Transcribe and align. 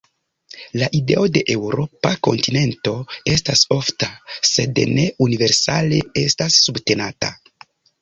La 0.81 0.87
ideo 0.99 1.25
de 1.35 1.43
eŭropa 1.55 2.13
"kontinento" 2.29 2.95
estas 3.35 3.63
ofta, 3.77 4.11
sed 4.55 4.85
ne 4.99 5.09
universale 5.29 6.05
estas 6.27 6.63
subtenata. 6.67 7.35